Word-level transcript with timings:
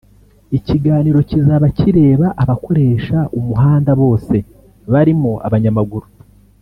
Ikiganiro 0.57 1.19
kizaba 1.29 1.65
kireba 1.77 2.27
abakoresha 2.43 3.17
umuhanda 3.37 3.91
bose 4.01 4.35
barimo 4.91 5.31
abanyamaguru 5.47 6.07